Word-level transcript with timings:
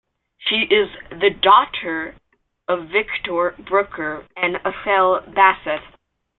She 0.39 0.61
is 0.61 0.89
the 1.11 1.29
daughter 1.29 2.15
of 2.67 2.87
Victor 2.87 3.53
Brooker 3.59 4.25
and 4.35 4.55
Ethel 4.65 5.19
Bassett. 5.27 5.83